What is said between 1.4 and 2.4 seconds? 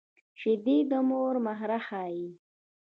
مهر ښيي